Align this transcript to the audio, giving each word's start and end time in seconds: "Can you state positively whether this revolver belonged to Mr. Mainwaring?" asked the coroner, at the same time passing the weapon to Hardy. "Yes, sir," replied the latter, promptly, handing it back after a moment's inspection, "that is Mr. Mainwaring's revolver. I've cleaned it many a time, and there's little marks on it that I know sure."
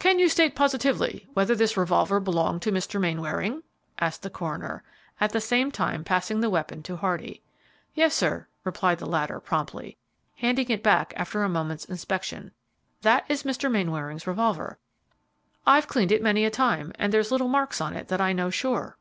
"Can 0.00 0.18
you 0.18 0.28
state 0.28 0.56
positively 0.56 1.28
whether 1.34 1.54
this 1.54 1.76
revolver 1.76 2.18
belonged 2.18 2.62
to 2.62 2.72
Mr. 2.72 3.00
Mainwaring?" 3.00 3.62
asked 4.00 4.22
the 4.22 4.28
coroner, 4.28 4.82
at 5.20 5.30
the 5.30 5.40
same 5.40 5.70
time 5.70 6.02
passing 6.02 6.40
the 6.40 6.50
weapon 6.50 6.82
to 6.82 6.96
Hardy. 6.96 7.42
"Yes, 7.94 8.12
sir," 8.12 8.48
replied 8.64 8.98
the 8.98 9.06
latter, 9.06 9.38
promptly, 9.38 9.96
handing 10.38 10.68
it 10.68 10.82
back 10.82 11.14
after 11.16 11.44
a 11.44 11.48
moment's 11.48 11.84
inspection, 11.84 12.50
"that 13.02 13.24
is 13.28 13.44
Mr. 13.44 13.70
Mainwaring's 13.70 14.26
revolver. 14.26 14.78
I've 15.64 15.86
cleaned 15.86 16.10
it 16.10 16.24
many 16.24 16.44
a 16.44 16.50
time, 16.50 16.92
and 16.98 17.12
there's 17.12 17.30
little 17.30 17.46
marks 17.46 17.80
on 17.80 17.94
it 17.94 18.08
that 18.08 18.20
I 18.20 18.32
know 18.32 18.50
sure." 18.50 18.96